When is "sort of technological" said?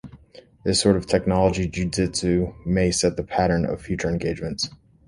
0.81-1.69